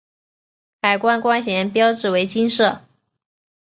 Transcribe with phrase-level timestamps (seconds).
[0.81, 2.81] 海关关衔标志为金色。